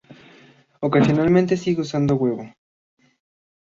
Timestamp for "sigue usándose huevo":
1.57-2.47